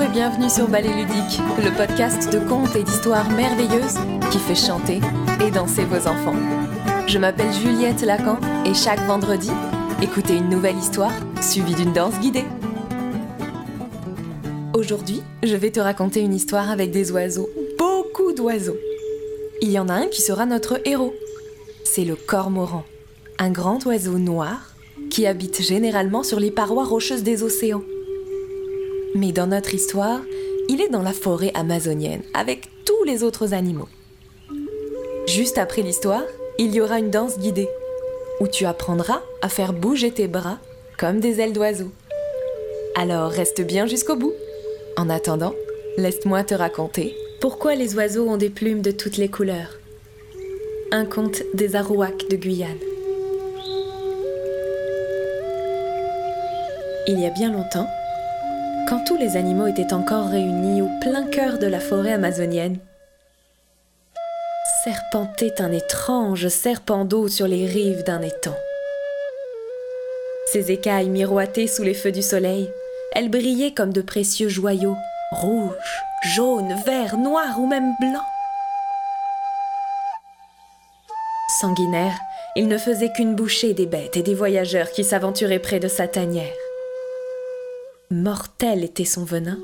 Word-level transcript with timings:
Bonjour 0.00 0.14
et 0.14 0.18
bienvenue 0.18 0.48
sur 0.48 0.66
Ballet 0.66 0.94
Ludique, 0.94 1.40
le 1.62 1.76
podcast 1.76 2.32
de 2.32 2.38
contes 2.38 2.74
et 2.74 2.82
d'histoires 2.82 3.28
merveilleuses 3.32 3.98
qui 4.30 4.38
fait 4.38 4.54
chanter 4.54 4.98
et 5.44 5.50
danser 5.50 5.84
vos 5.84 6.08
enfants. 6.08 6.36
Je 7.06 7.18
m'appelle 7.18 7.52
Juliette 7.52 8.00
Lacan 8.00 8.38
et 8.64 8.72
chaque 8.72 9.00
vendredi, 9.00 9.50
écoutez 10.00 10.36
une 10.36 10.48
nouvelle 10.48 10.78
histoire 10.78 11.12
suivie 11.42 11.74
d'une 11.74 11.92
danse 11.92 12.18
guidée. 12.18 12.46
Aujourd'hui, 14.72 15.22
je 15.42 15.54
vais 15.54 15.70
te 15.70 15.80
raconter 15.80 16.20
une 16.20 16.34
histoire 16.34 16.70
avec 16.70 16.92
des 16.92 17.12
oiseaux, 17.12 17.50
beaucoup 17.76 18.32
d'oiseaux. 18.32 18.78
Il 19.60 19.70
y 19.70 19.78
en 19.78 19.90
a 19.90 19.94
un 19.94 20.06
qui 20.06 20.22
sera 20.22 20.46
notre 20.46 20.80
héros. 20.86 21.12
C'est 21.84 22.06
le 22.06 22.16
cormoran, 22.16 22.84
un 23.38 23.50
grand 23.50 23.84
oiseau 23.84 24.16
noir 24.16 24.74
qui 25.10 25.26
habite 25.26 25.60
généralement 25.60 26.22
sur 26.22 26.40
les 26.40 26.50
parois 26.50 26.86
rocheuses 26.86 27.22
des 27.22 27.42
océans. 27.42 27.82
Mais 29.14 29.32
dans 29.32 29.46
notre 29.48 29.74
histoire, 29.74 30.20
il 30.68 30.80
est 30.80 30.88
dans 30.88 31.02
la 31.02 31.12
forêt 31.12 31.50
amazonienne 31.54 32.22
avec 32.32 32.68
tous 32.84 33.04
les 33.04 33.22
autres 33.24 33.54
animaux. 33.54 33.88
Juste 35.26 35.58
après 35.58 35.82
l'histoire, 35.82 36.22
il 36.58 36.74
y 36.74 36.80
aura 36.80 36.98
une 36.98 37.10
danse 37.10 37.38
guidée 37.38 37.68
où 38.40 38.48
tu 38.48 38.66
apprendras 38.66 39.22
à 39.42 39.48
faire 39.48 39.72
bouger 39.72 40.10
tes 40.10 40.28
bras 40.28 40.58
comme 40.98 41.20
des 41.20 41.40
ailes 41.40 41.52
d'oiseau. 41.52 41.90
Alors 42.94 43.30
reste 43.30 43.62
bien 43.62 43.86
jusqu'au 43.86 44.16
bout. 44.16 44.34
En 44.96 45.08
attendant, 45.08 45.54
laisse-moi 45.96 46.44
te 46.44 46.54
raconter 46.54 47.16
pourquoi 47.40 47.74
les 47.74 47.94
oiseaux 47.94 48.28
ont 48.28 48.36
des 48.36 48.50
plumes 48.50 48.82
de 48.82 48.90
toutes 48.90 49.16
les 49.16 49.28
couleurs. 49.28 49.78
Un 50.92 51.04
conte 51.04 51.42
des 51.54 51.76
Arouacs 51.76 52.28
de 52.28 52.36
Guyane. 52.36 52.70
Il 57.06 57.18
y 57.18 57.26
a 57.26 57.30
bien 57.30 57.50
longtemps, 57.50 57.88
quand 58.88 59.04
tous 59.04 59.16
les 59.16 59.36
animaux 59.36 59.66
étaient 59.66 59.92
encore 59.92 60.28
réunis 60.28 60.82
au 60.82 60.88
plein 61.00 61.24
cœur 61.24 61.58
de 61.58 61.66
la 61.66 61.80
forêt 61.80 62.12
amazonienne. 62.12 62.78
Serpentait 64.84 65.60
un 65.60 65.72
étrange 65.72 66.48
serpent 66.48 67.04
d'eau 67.04 67.28
sur 67.28 67.46
les 67.46 67.66
rives 67.66 68.04
d'un 68.04 68.22
étang. 68.22 68.56
Ses 70.52 70.72
écailles 70.72 71.08
miroitaient 71.08 71.66
sous 71.66 71.82
les 71.82 71.94
feux 71.94 72.12
du 72.12 72.22
soleil, 72.22 72.70
elles 73.12 73.28
brillaient 73.28 73.74
comme 73.74 73.92
de 73.92 74.02
précieux 74.02 74.48
joyaux, 74.48 74.96
rouges, 75.32 76.02
jaunes, 76.34 76.74
verts, 76.86 77.16
noirs 77.18 77.60
ou 77.60 77.66
même 77.66 77.94
blancs. 78.00 78.24
Sanguinaire, 81.60 82.18
il 82.56 82.68
ne 82.68 82.78
faisait 82.78 83.12
qu'une 83.12 83.34
bouchée 83.34 83.74
des 83.74 83.86
bêtes 83.86 84.16
et 84.16 84.22
des 84.22 84.34
voyageurs 84.34 84.90
qui 84.90 85.04
s'aventuraient 85.04 85.58
près 85.58 85.78
de 85.78 85.88
sa 85.88 86.08
tanière. 86.08 86.59
Mortel 88.12 88.82
était 88.82 89.04
son 89.04 89.24
venin, 89.24 89.58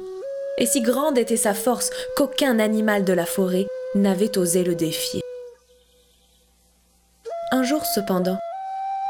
et 0.59 0.67
si 0.67 0.81
grande 0.81 1.19
était 1.19 1.37
sa 1.37 1.53
force 1.53 1.91
qu'aucun 2.17 2.61
animal 2.61 3.05
de 3.05 3.13
la 3.13 3.27
forêt 3.27 3.67
n'avait 3.97 4.39
osé 4.39 4.63
le 4.63 4.77
défier. 4.77 5.21
Un 7.51 7.65
jour 7.65 7.85
cependant, 7.85 8.39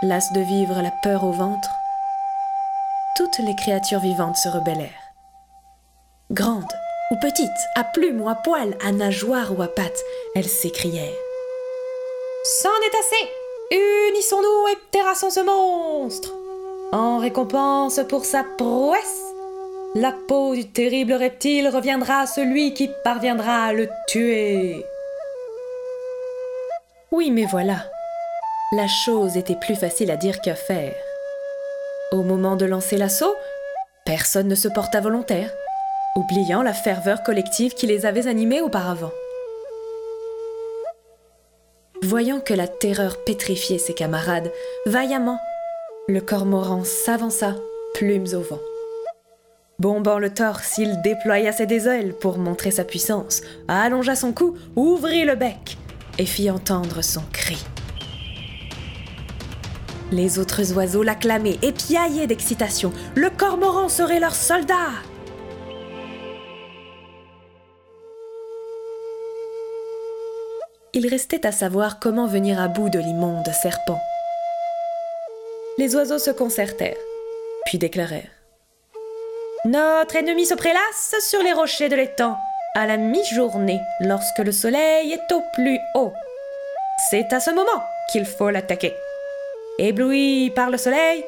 las 0.03 0.33
de 0.33 0.41
vivre 0.41 0.81
la 0.81 0.91
peur 1.03 1.25
au 1.25 1.33
ventre, 1.33 1.69
toutes 3.17 3.39
les 3.41 3.55
créatures 3.57 4.01
vivantes 4.01 4.37
se 4.37 4.49
rebellèrent. 4.49 4.89
Grandes 6.31 6.65
ou 7.11 7.17
petites, 7.21 7.51
à 7.75 7.85
plumes 7.85 8.23
ou 8.23 8.31
à 8.31 8.37
poils, 8.37 8.77
à 8.83 8.91
nageoires 8.91 9.57
ou 9.57 9.61
à 9.63 9.69
pattes, 9.69 10.03
elles 10.35 10.49
s'écrièrent. 10.49 11.13
C'en 12.63 12.71
est 12.71 12.97
assez 12.99 13.31
Unissons-nous 14.09 14.69
et 14.73 14.79
terrassons 14.93 15.31
ce 15.31 15.41
monstre 15.41 16.33
En 16.93 17.19
récompense 17.19 18.01
pour 18.09 18.25
sa 18.25 18.45
prouesse, 18.45 19.26
la 19.97 20.13
peau 20.13 20.55
du 20.55 20.69
terrible 20.69 21.15
reptile 21.15 21.69
reviendra 21.69 22.21
à 22.21 22.27
celui 22.27 22.75
qui 22.75 22.91
parviendra 23.03 23.65
à 23.65 23.73
le 23.73 23.89
tuer. 24.07 24.85
Oui, 27.11 27.31
mais 27.31 27.47
voilà. 27.47 27.79
La 28.73 28.89
chose 28.89 29.39
était 29.39 29.57
plus 29.57 29.75
facile 29.75 30.11
à 30.11 30.17
dire 30.17 30.43
qu'à 30.43 30.55
faire. 30.55 30.95
Au 32.13 32.23
moment 32.23 32.57
de 32.57 32.67
lancer 32.67 32.99
l'assaut, 32.99 33.35
personne 34.05 34.49
ne 34.49 34.55
se 34.55 34.69
porta 34.69 35.01
volontaire, 35.01 35.51
oubliant 36.17 36.63
la 36.63 36.75
ferveur 36.75 37.23
collective 37.23 37.73
qui 37.73 37.87
les 37.87 38.05
avait 38.05 38.27
animés 38.27 38.61
auparavant. 38.61 39.13
Voyant 42.03 42.41
que 42.41 42.53
la 42.53 42.69
terreur 42.69 43.25
pétrifiait 43.25 43.79
ses 43.79 43.95
camarades, 43.95 44.53
vaillamment, 44.85 45.41
le 46.07 46.21
cormoran 46.21 46.85
s'avança, 46.85 47.55
plumes 47.95 48.29
au 48.35 48.41
vent. 48.41 48.61
Bombant 49.79 50.19
le 50.19 50.33
torse, 50.33 50.79
il 50.79 51.03
déploya 51.03 51.53
ses 51.53 51.67
deux 51.67 52.13
pour 52.19 52.39
montrer 52.39 52.71
sa 52.71 52.83
puissance, 52.83 53.43
allongea 53.69 54.17
son 54.17 54.33
cou, 54.33 54.57
ouvrit 54.75 55.27
le 55.27 55.35
bec 55.35 55.77
et 56.19 56.25
fit 56.25 56.51
entendre 56.51 57.03
son 57.03 57.21
cri. 57.31 57.63
Les 60.13 60.39
autres 60.39 60.73
oiseaux 60.73 61.03
l'acclamaient 61.03 61.59
et 61.61 61.73
piaillaient 61.73 62.27
d'excitation. 62.27 62.91
Le 63.15 63.29
cormoran 63.29 63.91
serait 63.91 64.21
leur 64.21 64.35
soldat. 64.35 64.93
Il 70.95 71.07
restait 71.07 71.47
à 71.47 71.53
savoir 71.53 72.01
comment 72.01 72.27
venir 72.27 72.59
à 72.59 72.69
bout 72.69 72.89
de 72.89 72.99
l'immonde 72.99 73.49
serpent. 73.49 74.01
Les 75.77 75.95
oiseaux 75.95 76.19
se 76.19 76.31
concertèrent, 76.31 76.97
puis 77.67 77.77
déclarèrent 77.77 78.36
notre 79.67 80.17
ennemi 80.17 80.47
se 80.47 80.55
prélasse 80.55 81.15
sur 81.29 81.43
les 81.43 81.53
rochers 81.53 81.89
de 81.89 81.97
l'étang 81.97 82.39
à 82.75 82.87
la 82.87 82.97
mi-journée 82.97 83.81
lorsque 84.01 84.39
le 84.39 84.53
soleil 84.53 85.13
est 85.13 85.33
au 85.33 85.43
plus 85.55 85.79
haut. 85.95 86.13
C'est 87.11 87.33
à 87.33 87.41
ce 87.41 87.51
moment 87.51 87.83
qu'il 88.11 88.25
faut 88.27 88.51
l'attaquer. 88.51 88.95
Ébloui 89.79 90.51
par 90.55 90.71
le 90.71 90.79
soleil, 90.79 91.25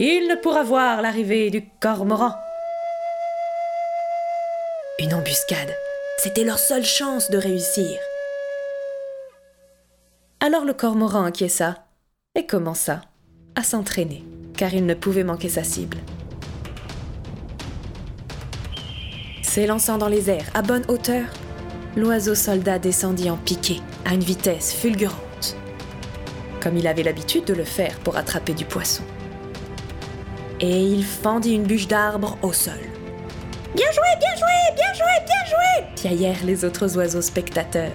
il 0.00 0.26
ne 0.28 0.36
pourra 0.36 0.62
voir 0.62 1.02
l'arrivée 1.02 1.50
du 1.50 1.68
cormoran. 1.80 2.34
Une 4.98 5.14
embuscade, 5.14 5.74
c'était 6.18 6.44
leur 6.44 6.58
seule 6.58 6.84
chance 6.84 7.30
de 7.30 7.38
réussir. 7.38 7.98
Alors 10.40 10.64
le 10.64 10.72
cormoran 10.72 11.24
acquiesça 11.24 11.84
et 12.34 12.46
commença 12.46 13.02
à 13.54 13.62
s'entraîner, 13.62 14.24
car 14.56 14.72
il 14.72 14.86
ne 14.86 14.94
pouvait 14.94 15.24
manquer 15.24 15.48
sa 15.48 15.62
cible. 15.62 15.98
S'élançant 19.52 19.98
dans 19.98 20.08
les 20.08 20.30
airs 20.30 20.48
à 20.54 20.62
bonne 20.62 20.84
hauteur, 20.88 21.26
l'oiseau 21.94 22.34
soldat 22.34 22.78
descendit 22.78 23.28
en 23.28 23.36
piqué 23.36 23.82
à 24.06 24.14
une 24.14 24.24
vitesse 24.24 24.72
fulgurante, 24.72 25.58
comme 26.62 26.78
il 26.78 26.86
avait 26.86 27.02
l'habitude 27.02 27.44
de 27.44 27.52
le 27.52 27.64
faire 27.64 27.98
pour 27.98 28.16
attraper 28.16 28.54
du 28.54 28.64
poisson. 28.64 29.02
Et 30.58 30.80
il 30.80 31.04
fendit 31.04 31.52
une 31.52 31.64
bûche 31.64 31.86
d'arbre 31.86 32.38
au 32.40 32.54
sol. 32.54 32.80
Bien 33.76 33.90
joué, 33.92 34.06
bien 34.20 34.34
joué, 34.36 34.74
bien 34.74 34.94
joué, 34.94 35.26
bien 35.26 35.44
joué 35.50 35.86
piaillèrent 35.96 36.46
les 36.46 36.64
autres 36.64 36.96
oiseaux 36.96 37.20
spectateurs. 37.20 37.92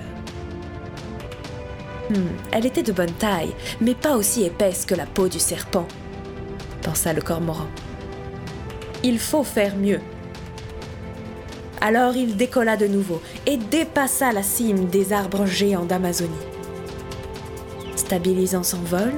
Hmm, 2.11 2.37
elle 2.51 2.67
était 2.67 2.83
de 2.83 2.91
bonne 2.91 3.13
taille, 3.13 3.55
mais 3.81 3.95
pas 3.95 4.15
aussi 4.15 4.43
épaisse 4.43 4.85
que 4.85 4.93
la 4.93 5.07
peau 5.07 5.27
du 5.27 5.39
serpent, 5.39 5.87
pensa 6.83 7.13
le 7.13 7.21
cormoran. 7.23 7.65
Il 9.01 9.17
faut 9.17 9.43
faire 9.43 9.75
mieux, 9.75 10.01
alors 11.81 12.15
il 12.15 12.35
décolla 12.35 12.77
de 12.77 12.87
nouveau 12.87 13.21
et 13.45 13.57
dépassa 13.57 14.31
la 14.31 14.43
cime 14.43 14.87
des 14.87 15.13
arbres 15.13 15.45
géants 15.45 15.85
d'Amazonie. 15.85 16.33
Stabilisant 17.95 18.63
son 18.63 18.77
vol, 18.77 19.13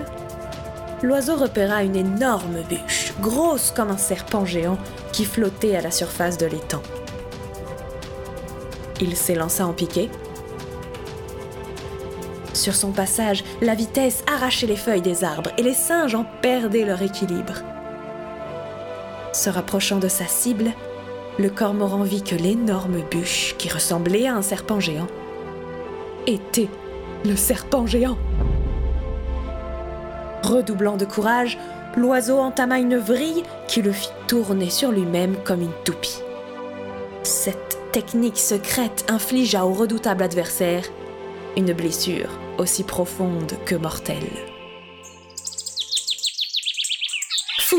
l'oiseau 1.03 1.35
repéra 1.35 1.83
une 1.83 1.95
énorme 1.95 2.63
bûche, 2.69 3.13
grosse 3.21 3.71
comme 3.71 3.91
un 3.91 3.97
serpent 3.97 4.45
géant, 4.45 4.77
qui 5.11 5.25
flottait 5.25 5.75
à 5.75 5.81
la 5.81 5.91
surface 5.91 6.37
de 6.37 6.45
l'étang. 6.45 6.81
Il 9.01 9.15
s'élança 9.15 9.65
en 9.65 9.73
piqué. 9.73 10.09
Sur 12.53 12.75
son 12.75 12.91
passage, 12.91 13.43
la 13.61 13.75
vitesse 13.75 14.23
arrachait 14.31 14.67
les 14.67 14.75
feuilles 14.75 15.01
des 15.01 15.23
arbres 15.23 15.51
et 15.57 15.63
les 15.63 15.73
singes 15.73 16.15
en 16.15 16.25
perdaient 16.41 16.83
leur 16.83 17.01
équilibre. 17.01 17.63
Se 19.31 19.49
rapprochant 19.49 19.99
de 19.99 20.09
sa 20.09 20.27
cible, 20.27 20.73
le 21.39 21.49
cormoran 21.49 22.03
vit 22.03 22.21
que 22.21 22.35
l'énorme 22.35 23.01
bûche, 23.09 23.55
qui 23.57 23.69
ressemblait 23.69 24.27
à 24.27 24.35
un 24.35 24.41
serpent 24.41 24.81
géant, 24.81 25.07
était 26.27 26.67
le 27.23 27.35
serpent 27.37 27.87
géant. 27.87 28.17
Redoublant 30.43 30.97
de 30.97 31.05
courage, 31.05 31.57
l'oiseau 31.95 32.39
entama 32.39 32.79
une 32.79 32.97
vrille 32.97 33.43
qui 33.67 33.81
le 33.81 33.93
fit 33.93 34.11
tourner 34.27 34.69
sur 34.69 34.91
lui-même 34.91 35.35
comme 35.45 35.61
une 35.61 35.83
toupie. 35.85 36.19
Cette 37.23 37.79
technique 37.93 38.37
secrète 38.37 39.05
infligea 39.09 39.65
au 39.65 39.73
redoutable 39.73 40.23
adversaire 40.23 40.83
une 41.57 41.73
blessure 41.73 42.29
aussi 42.57 42.83
profonde 42.83 43.53
que 43.65 43.75
mortelle. 43.75 44.58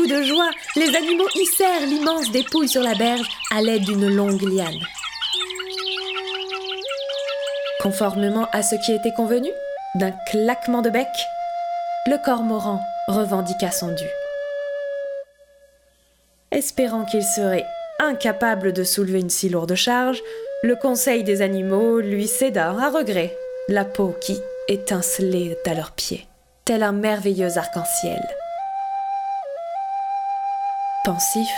De 0.07 0.23
joie, 0.23 0.49
les 0.75 0.95
animaux 0.95 1.27
hissèrent 1.35 1.85
l'immense 1.85 2.31
dépouille 2.31 2.67
sur 2.67 2.81
la 2.81 2.95
berge 2.95 3.27
à 3.53 3.61
l'aide 3.61 3.83
d'une 3.83 4.07
longue 4.07 4.41
liane. 4.41 4.79
Conformément 7.81 8.47
à 8.51 8.63
ce 8.63 8.75
qui 8.75 8.93
était 8.93 9.13
convenu, 9.13 9.49
d'un 9.95 10.11
claquement 10.27 10.81
de 10.81 10.89
bec, 10.89 11.07
le 12.07 12.17
cormoran 12.25 12.81
revendiqua 13.07 13.69
son 13.69 13.93
dû. 13.93 14.05
Espérant 16.51 17.05
qu'il 17.05 17.23
serait 17.23 17.65
incapable 17.99 18.73
de 18.73 18.83
soulever 18.83 19.19
une 19.19 19.29
si 19.29 19.49
lourde 19.49 19.75
charge, 19.75 20.21
le 20.63 20.75
conseil 20.75 21.23
des 21.23 21.43
animaux 21.43 21.99
lui 21.99 22.27
céda 22.27 22.71
à 22.71 22.89
regret 22.89 23.37
la 23.69 23.85
peau 23.85 24.15
qui 24.19 24.41
étincelait 24.67 25.57
à 25.65 25.75
leurs 25.75 25.91
pieds, 25.91 26.27
tel 26.65 26.81
un 26.81 26.91
merveilleux 26.91 27.57
arc-en-ciel. 27.57 28.21
Pensif, 31.03 31.49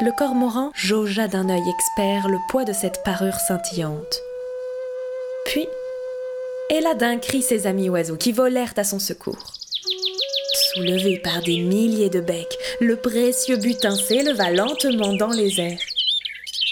le 0.00 0.10
cormoran 0.10 0.72
jaugea 0.74 1.28
d'un 1.28 1.48
œil 1.48 1.62
expert 1.68 2.26
le 2.26 2.38
poids 2.48 2.64
de 2.64 2.72
cette 2.72 3.04
parure 3.04 3.36
scintillante. 3.36 4.20
Puis, 5.44 5.68
éla 6.70 6.94
d'un 6.94 7.18
cri 7.18 7.40
ses 7.40 7.68
amis 7.68 7.88
oiseaux 7.88 8.16
qui 8.16 8.32
volèrent 8.32 8.74
à 8.76 8.82
son 8.82 8.98
secours. 8.98 9.52
Soulevé 10.72 11.20
par 11.20 11.40
des 11.42 11.60
milliers 11.60 12.10
de 12.10 12.18
becs, 12.18 12.58
le 12.80 12.96
précieux 12.96 13.58
butin 13.58 13.94
s'éleva 13.94 14.50
lentement 14.50 15.12
dans 15.12 15.30
les 15.30 15.60
airs 15.60 15.86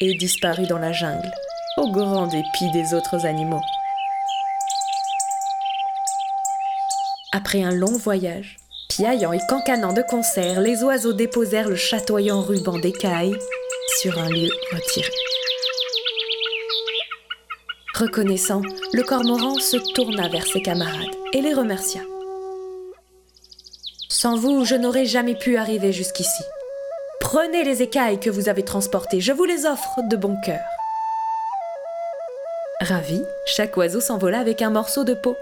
et 0.00 0.14
disparut 0.14 0.66
dans 0.66 0.80
la 0.80 0.90
jungle, 0.90 1.30
au 1.76 1.88
grand 1.92 2.26
dépit 2.26 2.70
des 2.72 2.94
autres 2.94 3.26
animaux. 3.26 3.62
Après 7.30 7.62
un 7.62 7.70
long 7.70 7.96
voyage, 7.96 8.56
Piaillant 8.96 9.32
et 9.32 9.40
cancanant 9.48 9.94
de 9.94 10.02
concert, 10.02 10.60
les 10.60 10.84
oiseaux 10.84 11.14
déposèrent 11.14 11.70
le 11.70 11.76
chatoyant 11.76 12.42
ruban 12.42 12.78
d'écailles 12.78 13.38
sur 13.96 14.18
un 14.18 14.28
lieu 14.28 14.50
retiré. 14.70 15.10
Reconnaissant, 17.94 18.60
le 18.92 19.02
cormoran 19.02 19.54
se 19.54 19.78
tourna 19.94 20.28
vers 20.28 20.46
ses 20.46 20.60
camarades 20.60 21.14
et 21.32 21.40
les 21.40 21.54
remercia. 21.54 22.02
Sans 24.10 24.36
vous, 24.36 24.66
je 24.66 24.74
n'aurais 24.74 25.06
jamais 25.06 25.36
pu 25.36 25.56
arriver 25.56 25.94
jusqu'ici. 25.94 26.42
Prenez 27.18 27.64
les 27.64 27.80
écailles 27.80 28.20
que 28.20 28.28
vous 28.28 28.50
avez 28.50 28.62
transportées, 28.62 29.22
je 29.22 29.32
vous 29.32 29.44
les 29.44 29.64
offre 29.64 30.00
de 30.10 30.16
bon 30.16 30.36
cœur. 30.44 30.60
Ravi, 32.82 33.22
chaque 33.46 33.74
oiseau 33.78 34.00
s'envola 34.00 34.38
avec 34.38 34.60
un 34.60 34.70
morceau 34.70 35.04
de 35.04 35.14
peau 35.14 35.34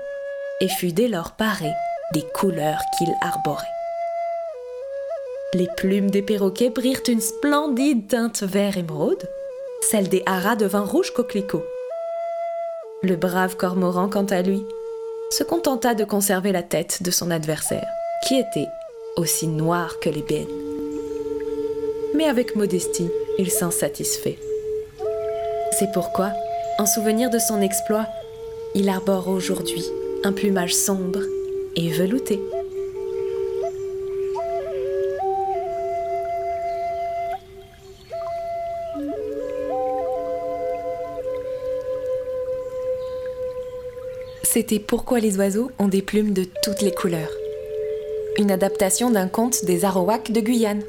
et 0.61 0.69
fut 0.69 0.93
dès 0.93 1.09
lors 1.09 1.33
paré 1.33 1.73
des 2.13 2.25
couleurs 2.35 2.81
qu'il 2.97 3.15
arborait. 3.21 3.65
Les 5.55 5.69
plumes 5.77 6.11
des 6.11 6.23
perroquets 6.23 6.71
prirent 6.71 7.03
une 7.09 7.21
splendide 7.21 8.09
teinte 8.09 8.43
vert 8.43 8.77
émeraude, 8.77 9.29
celle 9.91 10.09
des 10.09 10.23
haras 10.27 10.57
devint 10.57 10.85
rouge 10.85 11.13
coquelicot. 11.13 11.65
Le 13.03 13.17
brave 13.17 13.57
cormoran, 13.57 14.09
quant 14.09 14.27
à 14.27 14.43
lui, 14.43 14.65
se 15.31 15.45
contenta 15.45 15.95
de 15.95 16.05
conserver 16.05 16.53
la 16.53 16.63
tête 16.63 17.03
de 17.03 17.11
son 17.11 17.31
adversaire, 17.31 17.89
qui 18.27 18.37
était 18.39 18.69
aussi 19.17 19.47
noir 19.47 19.99
que 20.01 20.11
l'ébène. 20.11 20.47
Mais 22.15 22.27
avec 22.27 22.57
modestie, 22.57 23.11
il 23.39 23.51
s'en 23.51 23.71
satisfait. 23.71 24.39
C'est 25.79 25.93
pourquoi, 25.93 26.33
en 26.79 26.87
souvenir 26.87 27.31
de 27.31 27.39
son 27.39 27.61
exploit, 27.61 28.07
il 28.75 28.89
arbore 28.89 29.29
aujourd'hui 29.29 29.85
un 30.25 30.33
plumage 30.33 30.75
sombre 30.75 31.21
et 31.77 31.91
velouté. 31.91 32.41
C'était 44.43 44.81
Pourquoi 44.81 45.21
les 45.21 45.37
oiseaux 45.39 45.71
ont 45.79 45.87
des 45.87 46.03
plumes 46.03 46.33
de 46.33 46.45
toutes 46.65 46.83
les 46.83 46.93
couleurs. 46.93 47.31
Une 48.37 48.51
adaptation 48.51 49.11
d'un 49.11 49.29
conte 49.29 49.65
des 49.65 49.85
Arawaks 49.85 50.33
de 50.33 50.41
Guyane. 50.41 50.83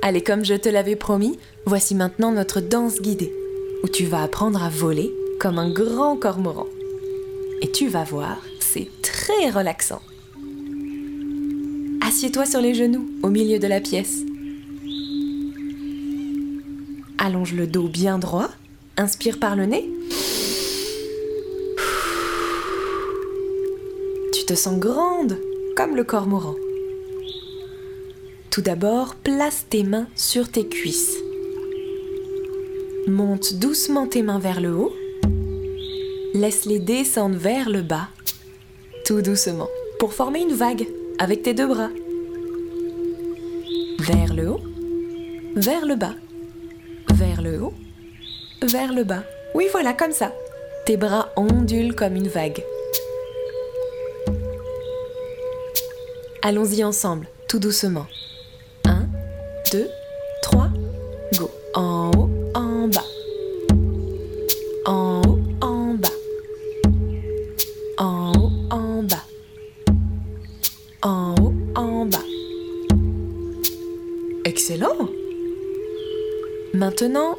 Allez, 0.00 0.22
comme 0.22 0.44
je 0.44 0.54
te 0.54 0.68
l'avais 0.68 0.94
promis, 0.94 1.40
voici 1.64 1.96
maintenant 1.96 2.30
notre 2.30 2.60
danse 2.60 3.00
guidée, 3.00 3.32
où 3.82 3.88
tu 3.88 4.04
vas 4.04 4.22
apprendre 4.22 4.62
à 4.62 4.68
voler 4.68 5.12
comme 5.40 5.58
un 5.58 5.70
grand 5.70 6.16
cormoran. 6.16 6.68
Et 7.62 7.70
tu 7.72 7.88
vas 7.88 8.04
voir, 8.04 8.38
très 9.28 9.50
relaxant. 9.50 10.00
Assieds-toi 12.00 12.46
sur 12.46 12.62
les 12.62 12.72
genoux 12.72 13.06
au 13.22 13.28
milieu 13.28 13.58
de 13.58 13.66
la 13.66 13.80
pièce. 13.80 14.22
Allonge 17.18 17.52
le 17.52 17.66
dos 17.66 17.88
bien 17.88 18.18
droit, 18.18 18.48
inspire 18.96 19.38
par 19.38 19.54
le 19.54 19.66
nez. 19.66 19.90
Tu 24.32 24.46
te 24.46 24.54
sens 24.54 24.78
grande, 24.78 25.38
comme 25.76 25.94
le 25.94 26.04
cormoran. 26.04 26.54
Tout 28.50 28.62
d'abord, 28.62 29.14
place 29.16 29.66
tes 29.68 29.82
mains 29.82 30.08
sur 30.14 30.50
tes 30.50 30.66
cuisses. 30.66 31.18
Monte 33.06 33.54
doucement 33.54 34.06
tes 34.06 34.22
mains 34.22 34.38
vers 34.38 34.62
le 34.62 34.74
haut. 34.74 34.94
Laisse-les 36.32 36.78
descendre 36.78 37.36
vers 37.36 37.68
le 37.68 37.82
bas 37.82 38.08
tout 39.08 39.22
doucement, 39.22 39.70
pour 39.98 40.12
former 40.12 40.40
une 40.40 40.52
vague 40.52 40.86
avec 41.18 41.42
tes 41.42 41.54
deux 41.54 41.66
bras. 41.66 41.88
Vers 44.00 44.34
le 44.34 44.50
haut, 44.50 44.60
vers 45.56 45.86
le 45.86 45.94
bas, 45.94 46.14
vers 47.14 47.40
le 47.40 47.62
haut, 47.62 47.72
vers 48.60 48.92
le 48.92 49.04
bas. 49.04 49.24
Oui, 49.54 49.64
voilà, 49.72 49.94
comme 49.94 50.12
ça. 50.12 50.34
Tes 50.84 50.98
bras 50.98 51.32
ondulent 51.36 51.94
comme 51.94 52.16
une 52.16 52.28
vague. 52.28 52.62
Allons-y 56.42 56.84
ensemble, 56.84 57.28
tout 57.48 57.58
doucement. 57.58 58.04
Maintenant, 76.78 77.34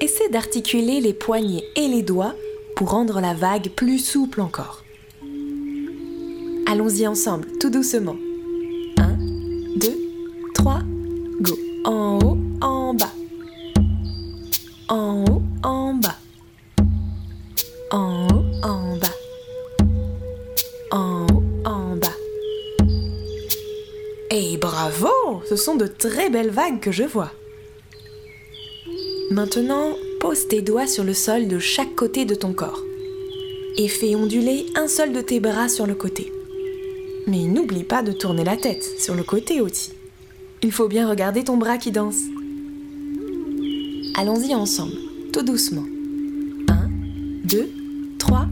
essaie 0.00 0.30
d'articuler 0.30 1.02
les 1.02 1.12
poignets 1.12 1.68
et 1.76 1.88
les 1.88 2.00
doigts 2.00 2.34
pour 2.74 2.88
rendre 2.88 3.20
la 3.20 3.34
vague 3.34 3.68
plus 3.68 3.98
souple 3.98 4.40
encore. 4.40 4.82
Allons-y 6.66 7.06
ensemble, 7.06 7.48
tout 7.60 7.68
doucement. 7.68 8.16
1, 8.96 9.18
2, 9.76 9.88
3, 10.54 10.78
go. 11.42 11.58
En 11.84 12.18
haut, 12.24 12.38
en 12.62 12.94
bas. 12.94 13.12
En 14.88 15.22
haut, 15.24 15.42
en 15.62 15.92
bas. 15.92 16.16
En 17.90 18.26
haut, 18.26 18.44
en 18.62 18.96
bas. 18.96 19.14
En 20.92 21.26
haut, 21.26 21.42
en 21.66 21.96
bas. 21.96 22.86
Et 24.30 24.56
bravo 24.56 25.42
Ce 25.46 25.56
sont 25.56 25.74
de 25.74 25.86
très 25.86 26.30
belles 26.30 26.48
vagues 26.48 26.80
que 26.80 26.90
je 26.90 27.02
vois. 27.02 27.32
Maintenant, 29.32 29.96
pose 30.20 30.46
tes 30.46 30.60
doigts 30.60 30.86
sur 30.86 31.04
le 31.04 31.14
sol 31.14 31.48
de 31.48 31.58
chaque 31.58 31.94
côté 31.94 32.26
de 32.26 32.34
ton 32.34 32.52
corps 32.52 32.82
et 33.78 33.88
fais 33.88 34.14
onduler 34.14 34.66
un 34.76 34.88
seul 34.88 35.10
de 35.10 35.22
tes 35.22 35.40
bras 35.40 35.70
sur 35.70 35.86
le 35.86 35.94
côté. 35.94 36.30
Mais 37.26 37.44
n'oublie 37.44 37.84
pas 37.84 38.02
de 38.02 38.12
tourner 38.12 38.44
la 38.44 38.58
tête 38.58 38.84
sur 38.98 39.14
le 39.14 39.22
côté 39.22 39.62
aussi. 39.62 39.92
Il 40.62 40.70
faut 40.70 40.86
bien 40.86 41.08
regarder 41.08 41.44
ton 41.44 41.56
bras 41.56 41.78
qui 41.78 41.90
danse. 41.92 42.20
Allons-y 44.18 44.54
ensemble, 44.54 44.98
tout 45.32 45.42
doucement. 45.42 45.86
1, 46.68 46.90
2, 47.44 47.70
3, 48.18 48.46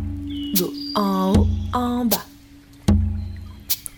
go. 0.57 0.73
En 0.95 1.35
haut, 1.35 1.47
en 1.75 2.07
bas. 2.07 2.27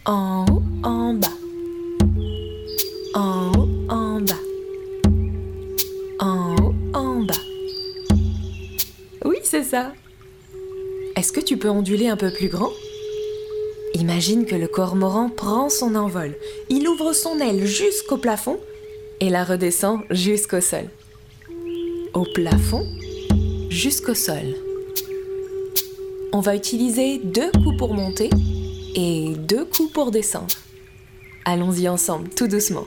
En 0.05 0.47
haut, 0.51 0.63
en 0.83 1.15
bas. 1.15 1.42
C'est 9.53 9.65
ça. 9.65 9.93
Est-ce 11.15 11.31
que 11.31 11.41
tu 11.41 11.59
peux 11.59 11.69
onduler 11.69 12.09
un 12.09 12.17
peu 12.17 12.33
plus 12.33 12.49
grand? 12.49 12.71
Imagine 13.93 14.47
que 14.47 14.55
le 14.55 14.67
cormoran 14.67 15.29
prend 15.29 15.69
son 15.69 15.95
envol. 15.95 16.35
Il 16.71 16.89
ouvre 16.89 17.13
son 17.13 17.39
aile 17.39 17.67
jusqu'au 17.67 18.17
plafond 18.17 18.59
et 19.21 19.29
la 19.29 19.45
redescend 19.45 20.01
jusqu'au 20.09 20.63
sol. 20.63 20.89
Au 22.15 22.25
plafond, 22.33 22.87
jusqu'au 23.69 24.15
sol. 24.15 24.55
On 26.33 26.41
va 26.41 26.57
utiliser 26.57 27.19
deux 27.19 27.51
coups 27.53 27.77
pour 27.77 27.93
monter 27.93 28.31
et 28.95 29.35
deux 29.37 29.67
coups 29.67 29.93
pour 29.93 30.13
descendre. 30.13 30.57
Allons-y 31.45 31.91
ensemble, 31.91 32.31
tout 32.31 32.49
doucement. 32.49 32.87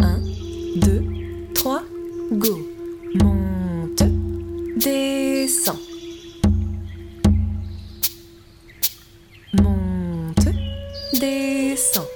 1, 0.00 0.18
2, 0.74 1.04
3, 1.54 1.84
go. 2.32 2.58
Monte, 3.22 3.53
descends. 4.76 5.78
Monte, 9.54 10.48
descends. 11.14 12.06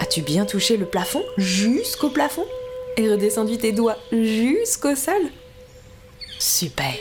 As-tu 0.00 0.22
bien 0.22 0.44
touché 0.44 0.76
le 0.76 0.86
plafond? 0.86 1.22
Jusqu'au 1.36 2.10
plafond? 2.10 2.44
Et 2.96 3.10
redescendu 3.10 3.58
tes 3.58 3.72
doigts 3.72 3.98
jusqu'au 4.12 4.94
sol? 4.94 5.22
Super 6.38 6.94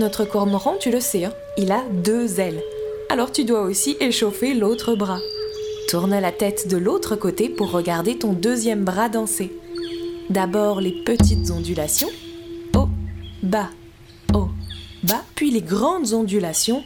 Notre 0.00 0.24
cormoran, 0.24 0.76
tu 0.78 0.90
le 0.90 1.00
sais, 1.00 1.24
hein, 1.24 1.32
il 1.56 1.72
a 1.72 1.82
deux 1.90 2.40
ailes. 2.40 2.62
Alors 3.08 3.32
tu 3.32 3.44
dois 3.44 3.62
aussi 3.62 3.96
échauffer 4.00 4.54
l'autre 4.54 4.94
bras. 4.94 5.20
Tourne 5.88 6.18
la 6.18 6.32
tête 6.32 6.68
de 6.68 6.76
l'autre 6.76 7.16
côté 7.16 7.48
pour 7.48 7.70
regarder 7.70 8.18
ton 8.18 8.32
deuxième 8.32 8.84
bras 8.84 9.08
danser. 9.08 9.52
D'abord 10.30 10.80
les 10.80 10.92
petites 11.04 11.50
ondulations. 11.50 12.08
Haut, 12.74 12.88
bas, 13.42 13.70
haut, 14.32 14.48
bas. 15.02 15.22
Puis 15.34 15.50
les 15.50 15.60
grandes 15.62 16.12
ondulations. 16.12 16.82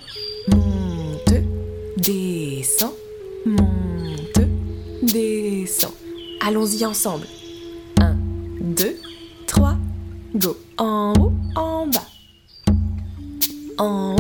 Monte, 0.49 1.35
descend, 1.97 2.92
monte, 3.47 4.40
descend. 5.02 5.92
Allons-y 6.45 6.85
ensemble. 6.85 7.26
1, 8.00 8.16
2, 8.61 8.97
3, 9.47 9.76
go. 10.35 10.57
En 10.76 11.12
haut, 11.18 11.33
en 11.54 11.87
bas. 11.87 12.07
En 13.78 14.16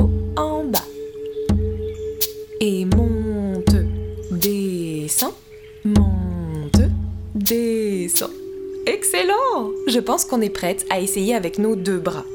Je 9.88 10.00
pense 10.00 10.26
qu'on 10.26 10.42
est 10.42 10.50
prête 10.50 10.84
à 10.90 11.00
essayer 11.00 11.34
avec 11.34 11.58
nos 11.58 11.74
deux 11.74 11.96
bras. 11.96 12.26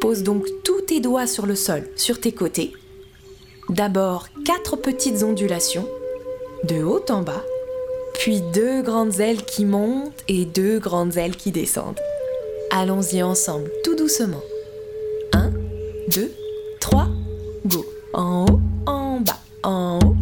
Pose 0.00 0.22
donc 0.22 0.46
tous 0.62 0.80
tes 0.82 1.00
doigts 1.00 1.26
sur 1.26 1.44
le 1.44 1.56
sol, 1.56 1.82
sur 1.96 2.20
tes 2.20 2.30
côtés. 2.30 2.72
D'abord 3.68 4.28
quatre 4.44 4.76
petites 4.76 5.24
ondulations, 5.24 5.88
de 6.62 6.84
haut 6.84 7.04
en 7.08 7.22
bas, 7.22 7.42
puis 8.14 8.40
deux 8.54 8.82
grandes 8.82 9.18
ailes 9.18 9.44
qui 9.44 9.64
montent 9.64 10.22
et 10.28 10.44
deux 10.44 10.78
grandes 10.78 11.16
ailes 11.16 11.34
qui 11.34 11.50
descendent. 11.50 11.98
Allons-y 12.70 13.24
ensemble, 13.24 13.68
tout 13.82 13.96
doucement. 13.96 14.42
1, 15.32 15.50
2, 16.14 16.32
3, 16.78 17.08
go. 17.66 17.84
En 18.12 18.46
haut, 18.48 18.60
en 18.86 19.20
bas, 19.20 19.40
en 19.64 19.98
haut, 19.98 20.14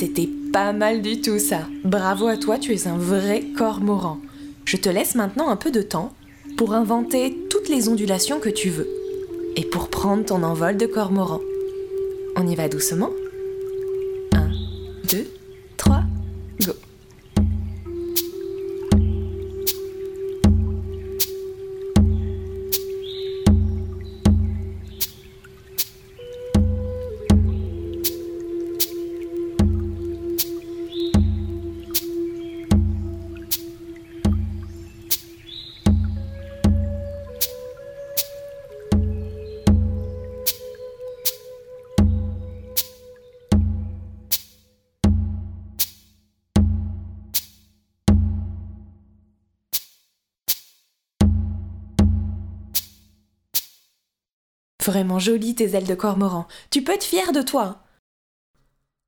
c'était 0.00 0.30
pas 0.50 0.72
mal 0.72 1.02
du 1.02 1.20
tout 1.20 1.38
ça. 1.38 1.68
Bravo 1.84 2.26
à 2.26 2.38
toi, 2.38 2.56
tu 2.56 2.72
es 2.72 2.88
un 2.88 2.96
vrai 2.96 3.44
cormoran. 3.54 4.18
Je 4.64 4.78
te 4.78 4.88
laisse 4.88 5.14
maintenant 5.14 5.50
un 5.50 5.56
peu 5.56 5.70
de 5.70 5.82
temps 5.82 6.14
pour 6.56 6.72
inventer 6.72 7.36
toutes 7.50 7.68
les 7.68 7.90
ondulations 7.90 8.40
que 8.40 8.48
tu 8.48 8.70
veux 8.70 8.88
et 9.56 9.64
pour 9.66 9.90
prendre 9.90 10.24
ton 10.24 10.42
envol 10.42 10.78
de 10.78 10.86
cormoran. 10.86 11.40
On 12.34 12.46
y 12.46 12.54
va 12.54 12.70
doucement 12.70 13.10
Vraiment 54.82 55.18
jolies 55.18 55.54
tes 55.54 55.76
ailes 55.76 55.86
de 55.86 55.94
cormoran. 55.94 56.46
Tu 56.70 56.82
peux 56.82 56.92
être 56.92 57.04
fier 57.04 57.32
de 57.32 57.42
toi. 57.42 57.82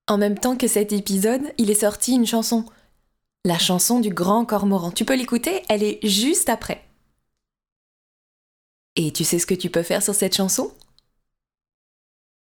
En 0.09 0.19
même 0.19 0.39
temps 0.39 0.57
que 0.57 0.69
cet 0.69 0.93
épisode, 0.93 1.53
il 1.59 1.71
est 1.71 1.81
sorti 1.81 2.13
une 2.13 2.27
chanson. 2.27 2.67
La 3.45 3.59
chanson 3.59 4.01
du 4.01 4.11
grand 4.11 4.45
cormoran. 4.45 4.91
Tu 4.91 5.05
peux 5.05 5.17
l'écouter, 5.17 5.63
elle 5.69 5.83
est 5.83 6.07
juste 6.07 6.49
après. 6.49 6.85
Et 8.97 9.13
tu 9.13 9.25
sais 9.25 9.39
ce 9.39 9.47
que 9.47 9.55
tu 9.55 9.71
peux 9.71 9.83
faire 9.83 10.03
sur 10.03 10.15
cette 10.15 10.37
chanson? 10.37 10.73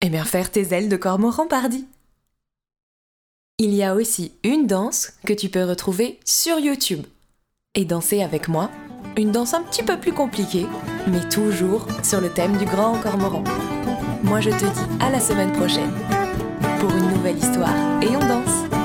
Eh 0.01 0.09
bien, 0.09 0.23
faire 0.23 0.51
tes 0.51 0.73
ailes 0.73 0.89
de 0.89 0.95
cormoran, 0.95 1.47
pardi. 1.47 1.85
Il 3.57 3.73
y 3.73 3.83
a 3.83 3.95
aussi 3.95 4.33
une 4.43 4.67
danse 4.67 5.13
que 5.25 5.33
tu 5.33 5.49
peux 5.49 5.63
retrouver 5.63 6.19
sur 6.23 6.59
YouTube. 6.59 7.05
Et 7.73 7.85
danser 7.85 8.21
avec 8.23 8.47
moi 8.47 8.71
une 9.17 9.31
danse 9.31 9.53
un 9.53 9.61
petit 9.63 9.83
peu 9.83 9.97
plus 9.97 10.11
compliquée, 10.11 10.67
mais 11.07 11.27
toujours 11.29 11.87
sur 12.03 12.21
le 12.21 12.29
thème 12.29 12.57
du 12.57 12.65
grand 12.65 12.93
cormoran. 12.99 13.43
Moi 14.23 14.41
je 14.41 14.49
te 14.49 14.65
dis 14.65 14.87
à 14.99 15.09
la 15.09 15.19
semaine 15.19 15.51
prochaine 15.53 15.91
pour 16.79 16.89
une 16.91 17.09
nouvelle 17.09 17.37
histoire 17.37 17.73
et 18.01 18.15
on 18.15 18.19
danse 18.19 18.76